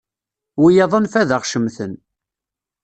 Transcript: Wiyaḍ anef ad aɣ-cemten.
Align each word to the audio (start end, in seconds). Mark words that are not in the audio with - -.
Wiyaḍ 0.61 0.91
anef 0.97 1.13
ad 1.21 1.29
aɣ-cemten. 1.35 1.93